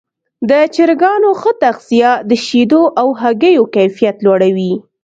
د 0.49 0.51
چرګانو 0.75 1.29
ښه 1.39 1.51
تغذیه 1.63 2.11
د 2.29 2.31
شیدو 2.45 2.83
او 3.01 3.07
هګیو 3.21 3.63
کیفیت 3.75 4.17
لوړوي. 4.25 4.73